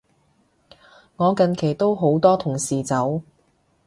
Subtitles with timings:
[1.17, 3.21] 我近期都好多同事走